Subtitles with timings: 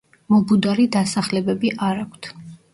[0.35, 2.35] მობუდარი დასახლებები არ აქვთ.